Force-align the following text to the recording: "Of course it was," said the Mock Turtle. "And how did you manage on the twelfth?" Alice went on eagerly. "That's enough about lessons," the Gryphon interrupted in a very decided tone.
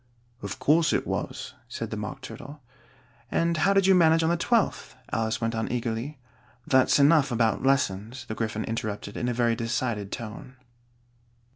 "Of 0.41 0.57
course 0.57 0.93
it 0.93 1.05
was," 1.05 1.53
said 1.69 1.91
the 1.91 1.95
Mock 1.95 2.21
Turtle. 2.21 2.59
"And 3.29 3.55
how 3.57 3.71
did 3.71 3.85
you 3.85 3.93
manage 3.93 4.23
on 4.23 4.31
the 4.31 4.35
twelfth?" 4.35 4.95
Alice 5.13 5.39
went 5.39 5.53
on 5.53 5.71
eagerly. 5.71 6.17
"That's 6.65 6.97
enough 6.97 7.31
about 7.31 7.61
lessons," 7.61 8.25
the 8.25 8.33
Gryphon 8.33 8.63
interrupted 8.63 9.15
in 9.15 9.29
a 9.29 9.33
very 9.35 9.55
decided 9.55 10.11
tone. 10.11 10.55